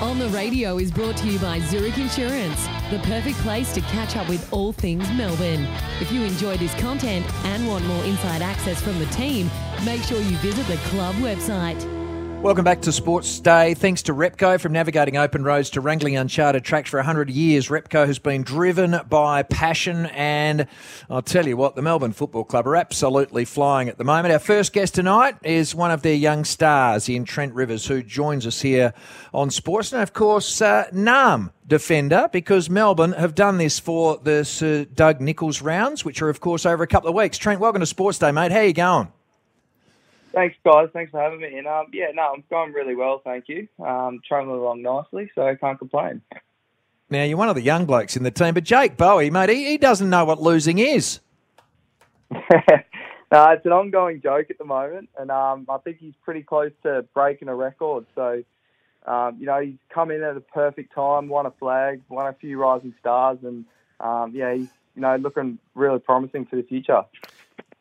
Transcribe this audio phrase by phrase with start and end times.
[0.00, 4.16] On the Radio is brought to you by Zurich Insurance, the perfect place to catch
[4.16, 5.66] up with all things Melbourne.
[6.00, 9.50] If you enjoy this content and want more inside access from the team,
[9.84, 11.97] make sure you visit the club website.
[12.42, 13.74] Welcome back to Sports Day.
[13.74, 17.66] Thanks to Repco from navigating open roads to wrangling uncharted tracks for 100 years.
[17.66, 20.68] Repco has been driven by passion, and
[21.10, 24.32] I'll tell you what, the Melbourne Football Club are absolutely flying at the moment.
[24.32, 28.46] Our first guest tonight is one of their young stars in Trent Rivers, who joins
[28.46, 28.94] us here
[29.34, 29.92] on Sports.
[29.92, 35.20] And of course, uh, Narrm defender, because Melbourne have done this for the Sir Doug
[35.20, 37.36] Nicholls rounds, which are, of course, over a couple of weeks.
[37.36, 38.52] Trent, welcome to Sports Day, mate.
[38.52, 39.08] How you going?
[40.32, 40.88] Thanks, guys.
[40.92, 41.56] Thanks for having me.
[41.56, 43.68] And um, yeah, no, I'm going really well, thank you.
[43.84, 46.22] Um, travelling along nicely, so I can't complain.
[47.10, 49.66] Now you're one of the young blokes in the team, but Jake Bowey, mate, he,
[49.66, 51.20] he doesn't know what losing is.
[52.30, 52.40] no,
[53.30, 57.06] it's an ongoing joke at the moment, and um, I think he's pretty close to
[57.14, 58.04] breaking a record.
[58.14, 58.42] So,
[59.06, 62.34] um, you know, he's come in at a perfect time, won a flag, won a
[62.34, 63.64] few rising stars, and
[64.00, 67.04] um, yeah, he's you know looking really promising for the future.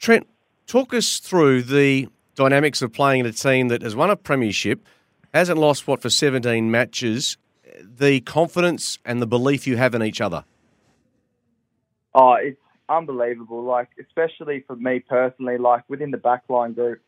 [0.00, 0.26] Trent,
[0.66, 4.86] talk us through the dynamics of playing in a team that has won a premiership,
[5.32, 7.36] hasn't lost what for 17 matches,
[7.82, 10.44] the confidence and the belief you have in each other?
[12.14, 13.62] Oh, it's unbelievable.
[13.62, 17.00] Like, especially for me personally, like within the backline group,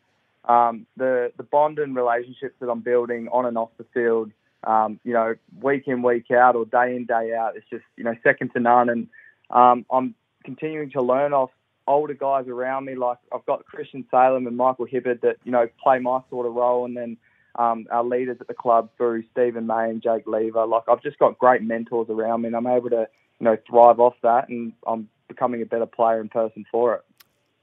[0.45, 4.31] um, the the bond and relationships that I'm building on and off the field,
[4.63, 8.03] um, you know, week in week out or day in day out, it's just you
[8.03, 8.89] know second to none.
[8.89, 9.07] And
[9.49, 11.49] um, I'm continuing to learn off
[11.87, 12.95] older guys around me.
[12.95, 16.53] Like I've got Christian Salem and Michael Hibberd that you know play my sort of
[16.53, 17.17] role, and then
[17.57, 20.65] um, our leaders at the club through Steven May and Jake Lever.
[20.65, 23.07] Like I've just got great mentors around me, and I'm able to
[23.39, 27.01] you know thrive off that, and I'm becoming a better player in person for it.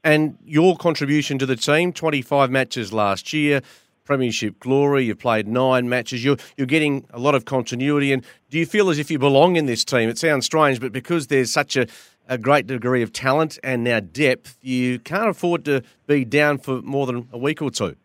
[0.05, 3.63] And your contribution to the team: 25 matches last year.
[4.05, 5.05] Premiership glory.
[5.05, 6.25] You've played nine matches.
[6.25, 8.13] You're you're getting a lot of continuity.
[8.13, 10.09] And do you feel as if you belong in this team?
[10.09, 11.87] It sounds strange, but because there's such a
[12.29, 16.83] a great degree of talent and now depth, you can't afford to be down for
[16.83, 17.97] more than a week or two.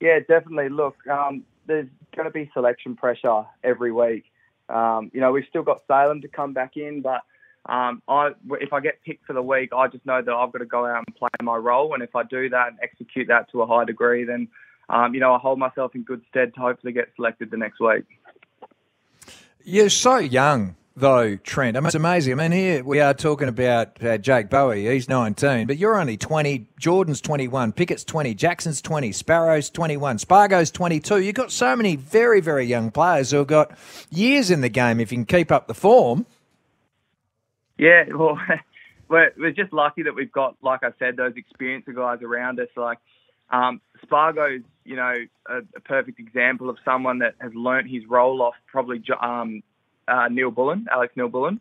[0.00, 0.68] Yeah, definitely.
[0.68, 4.24] Look, um, there's going to be selection pressure every week.
[4.68, 7.22] Um, you know, we've still got Salem to come back in, but
[7.66, 8.30] um, I,
[8.60, 10.86] if I get picked for the week, I just know that I've got to go
[10.86, 11.94] out and play my role.
[11.94, 14.48] And if I do that and execute that to a high degree, then,
[14.88, 17.80] um, you know, I hold myself in good stead to hopefully get selected the next
[17.80, 18.04] week.
[19.64, 21.76] You're so young though, Trent.
[21.76, 22.32] I mean, it's amazing.
[22.32, 24.90] I mean, here we are talking about uh, Jake Bowey.
[24.90, 26.66] He's 19, but you're only 20.
[26.78, 27.72] Jordan's 21.
[27.72, 28.34] Pickett's 20.
[28.34, 29.12] Jackson's 20.
[29.12, 30.18] Sparrow's 21.
[30.18, 31.20] Spargo's 22.
[31.20, 33.76] You've got so many very, very young players who have got
[34.10, 36.26] years in the game if you can keep up the form.
[37.78, 38.38] Yeah, well,
[39.08, 42.68] we're, we're just lucky that we've got, like I said, those experienced guys around us.
[42.74, 42.98] Like
[43.50, 45.14] um, Spargo's, you know,
[45.48, 49.62] a, a, perfect example of someone that has learnt his role off probably um,
[50.08, 51.60] uh, Neal-Bullen, Alex Neal-Bullen.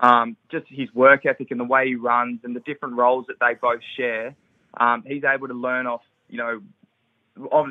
[0.00, 3.36] Um, just his work ethic and the way he runs and the different roles that
[3.38, 4.34] they both share.
[4.78, 6.62] Um, he's able to learn off, you know,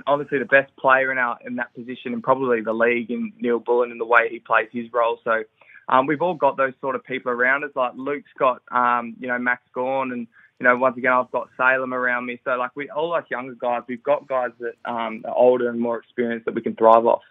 [0.05, 3.91] obviously the best player in our in that position and probably the league in Neal-Bullen
[3.91, 5.19] and the way he plays his role.
[5.23, 5.43] So
[5.87, 7.71] um, we've all got those sort of people around us.
[7.75, 10.27] Like Luke's got, um, you know, Max Gawn, and
[10.59, 12.39] you know, once again, I've got Salem around me.
[12.43, 15.79] So, like, we all us younger guys, we've got guys that um, are older and
[15.79, 17.21] more experienced that we can thrive off.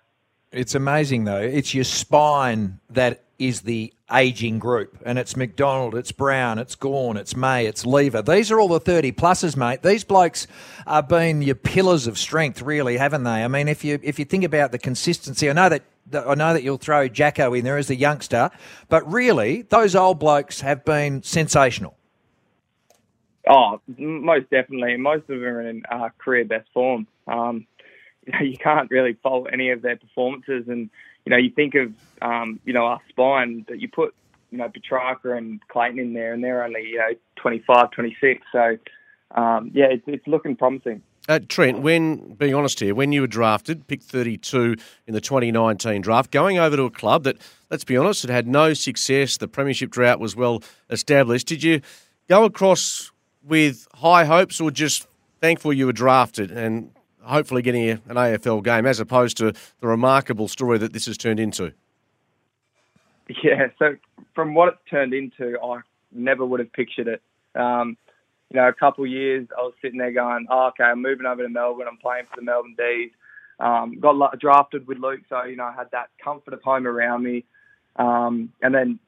[0.52, 1.40] It's amazing though.
[1.40, 7.16] It's your spine that is the aging group, and it's McDonald, it's Brown, it's Gawn,
[7.16, 8.22] it's May, it's Lever.
[8.22, 9.82] These are all the thirty pluses, mate.
[9.82, 10.46] These blokes
[10.86, 13.44] have been your pillars of strength, really, haven't they?
[13.44, 15.82] I mean, if you if you think about the consistency, I know that.
[16.10, 18.50] I know that you'll throw Jacko in there as a youngster,
[18.88, 21.98] but really, those old blokes have been sensational.
[23.46, 24.96] Oh, most definitely.
[24.96, 27.06] Most of them are in uh, career best form.
[27.26, 27.66] Um,
[28.40, 30.64] you can't really fault any of their performances.
[30.68, 30.90] And,
[31.24, 34.14] you know, you think of, um, you know, our spine that you put,
[34.50, 38.40] you know, Petracca and Clayton in there and they're only, you know, 25, 26.
[38.52, 38.78] So,
[39.32, 41.02] um, yeah, it's, it's looking promising.
[41.28, 46.00] Uh, Trent, when being honest here, when you were drafted, picked 32 in the 2019
[46.00, 47.36] draft, going over to a club that,
[47.70, 51.46] let's be honest, it had no success, the premiership drought was well established.
[51.46, 51.82] Did you
[52.30, 53.12] go across
[53.42, 55.06] with high hopes or just
[55.42, 56.90] thankful you were drafted and
[57.28, 61.40] hopefully getting an AFL game, as opposed to the remarkable story that this has turned
[61.40, 61.72] into?
[63.42, 63.96] Yeah, so
[64.34, 65.80] from what it's turned into, I
[66.12, 67.22] never would have pictured it.
[67.54, 67.96] Um,
[68.50, 71.26] you know, a couple of years, I was sitting there going, oh, okay, I'm moving
[71.26, 71.86] over to Melbourne.
[71.88, 73.10] I'm playing for the Melbourne D's.
[73.60, 77.24] Um, got drafted with Luke, so, you know, I had that comfort of home around
[77.24, 77.44] me.
[77.96, 79.00] Um, and then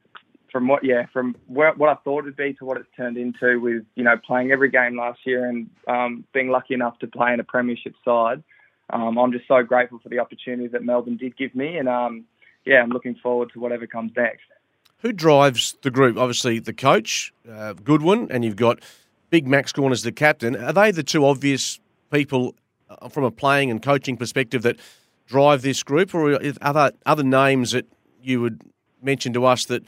[0.51, 3.61] from what, yeah, from where, what I thought it'd be to what it's turned into
[3.61, 7.33] with, you know, playing every game last year and um, being lucky enough to play
[7.33, 8.43] in a premiership side.
[8.93, 12.25] um, I'm just so grateful for the opportunity that Melbourne did give me, and um,
[12.65, 14.43] yeah, I'm looking forward to whatever comes next.
[14.99, 16.19] Who drives the group?
[16.19, 18.81] Obviously, the coach, uh, Goodwin, and you've got
[19.31, 20.57] Big Max Gawn as the captain.
[20.57, 21.81] Are they the two obvious
[22.11, 22.55] people
[22.91, 24.77] uh, from a playing and coaching perspective that
[25.27, 27.87] drive this group, or are there other names that
[28.21, 28.61] you would
[29.01, 29.85] mention to us that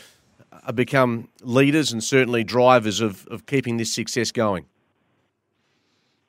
[0.74, 4.66] become leaders and certainly drivers of, of keeping this success going?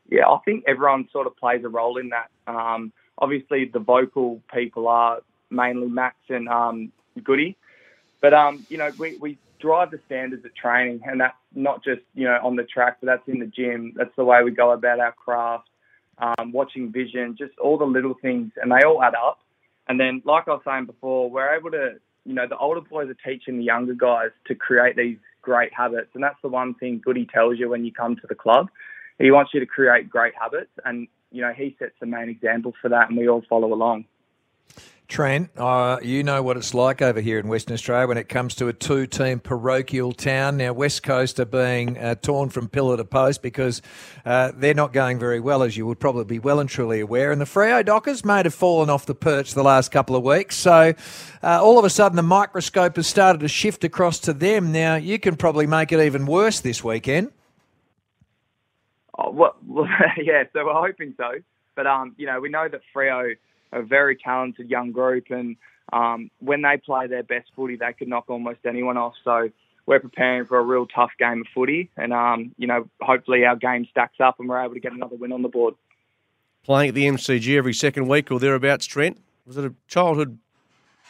[0.10, 2.30] Yeah, I think everyone sort of plays a role in that.
[2.48, 6.92] Um, obviously, the vocal people are mainly Max and um,
[7.24, 7.58] Goody,
[8.22, 12.02] but um, you know we, we drive the standards of training, and that's not just
[12.14, 13.94] you know on the track, but that's in the gym.
[13.96, 15.70] That's the way we go about our craft,
[16.18, 19.40] um, watching vision, just all the little things, and they all add up.
[19.88, 23.10] And then, like I was saying before, we're able to, you know, the older boys
[23.10, 27.02] are teaching the younger guys to create these great habits, and that's the one thing
[27.04, 28.70] Goody tells you when you come to the club.
[29.20, 32.74] He wants you to create great habits, and you know he sets the main example
[32.82, 34.06] for that, and we all follow along.
[35.14, 38.56] Trent, uh, you know what it's like over here in Western Australia when it comes
[38.56, 40.58] to a two team parochial town.
[40.58, 43.84] Now, West Coast are being uh, torn from pillar to post because
[44.26, 47.32] uh, they're not going very well, as you would probably be well and truly aware.
[47.32, 50.56] And the Freo Dockers may have fallen off the perch the last couple of weeks.
[50.56, 50.96] So,
[51.44, 54.72] uh, all of a sudden, the microscope has started to shift across to them.
[54.72, 57.32] Now, you can probably make it even worse this weekend.
[59.16, 59.56] Oh, well,
[60.18, 61.34] yeah, so we're hoping so.
[61.76, 63.36] But, um, you know, we know that Freo
[63.74, 65.58] a very talented young group, and
[65.92, 69.14] um, when they play their best footy, they could knock almost anyone off.
[69.24, 69.50] So
[69.86, 73.56] we're preparing for a real tough game of footy, and um, you know, hopefully our
[73.56, 75.76] game stacks up and we're able to get another win on the board.
[76.64, 80.38] Playing at the MCG every second week or thereabouts, Trent, was it a childhood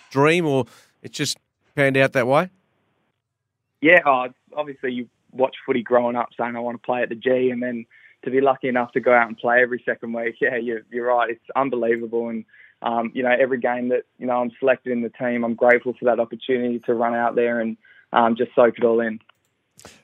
[0.09, 0.65] dream, or
[1.01, 1.37] it just
[1.75, 2.49] panned out that way?
[3.81, 7.15] Yeah, oh, obviously you watch footy growing up, saying I want to play at the
[7.15, 7.85] G, and then
[8.23, 11.07] to be lucky enough to go out and play every second week, yeah, you're, you're
[11.07, 11.29] right.
[11.29, 12.29] It's unbelievable.
[12.29, 12.45] And,
[12.81, 15.93] um, you know, every game that, you know, I'm selected in the team, I'm grateful
[15.97, 17.77] for that opportunity to run out there and
[18.11, 19.19] um, just soak it all in.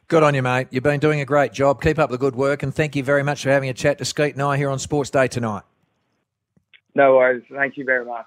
[0.07, 0.67] Good on you, mate.
[0.71, 1.81] You've been doing a great job.
[1.81, 2.63] Keep up the good work.
[2.63, 4.79] And thank you very much for having a chat to Skeet and I here on
[4.79, 5.63] Sports Day tonight.
[6.95, 7.43] No worries.
[7.51, 8.25] Thank you very much.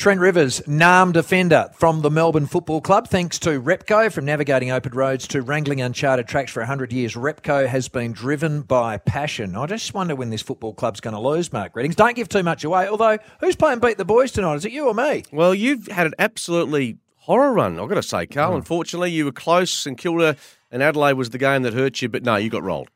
[0.00, 3.06] Trent Rivers, Narrm defender from the Melbourne Football Club.
[3.06, 7.12] Thanks to Repco from navigating open roads to wrangling uncharted tracks for 100 years.
[7.12, 9.54] Repco has been driven by passion.
[9.54, 11.96] I just wonder when this football club's going to lose, Mark Readings.
[11.96, 12.88] Don't give too much away.
[12.88, 14.54] Although, who's playing beat the boys tonight?
[14.54, 15.24] Is it you or me?
[15.32, 18.52] Well, you've had an absolutely horror run, I've got to say, Karl.
[18.52, 18.56] Mm.
[18.56, 19.70] Unfortunately, you were close.
[19.70, 20.34] St Kilda
[20.70, 22.88] and Adelaide was the game that hurt you, but no, you got rolled.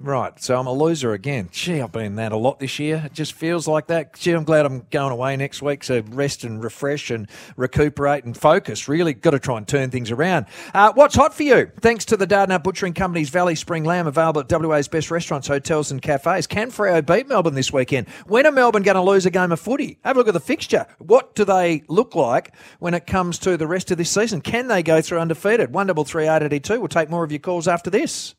[0.00, 1.48] Right, so I'm a loser again.
[1.50, 3.02] Gee, I've been that a lot this year.
[3.06, 4.14] It just feels like that.
[4.14, 8.36] Gee, I'm glad I'm going away next week to rest and refresh and recuperate and
[8.36, 8.86] focus.
[8.86, 10.46] Really got to try and turn things around.
[10.72, 11.72] Uh, what's hot for you?
[11.80, 15.90] Thanks to the Dardanup Butchering Company's Valley Spring Lamb, available at WA's best restaurants, hotels,
[15.90, 16.46] and cafes.
[16.46, 18.08] Can Freo beat Melbourne this weekend?
[18.26, 19.98] When are Melbourne going to lose a game of footy?
[20.04, 20.86] Have a look at the fixture.
[20.98, 24.42] What do they look like when it comes to the rest of this season?
[24.42, 25.74] Can they go through undefeated?
[25.74, 26.78] One double three eight eighty two.
[26.78, 28.36] We'll take more of your calls after this.